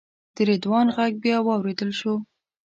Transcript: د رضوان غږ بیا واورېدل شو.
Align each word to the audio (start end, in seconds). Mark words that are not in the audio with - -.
د 0.35 0.37
رضوان 0.49 0.87
غږ 0.95 1.13
بیا 1.23 1.37
واورېدل 1.43 1.91
شو. 1.99 2.13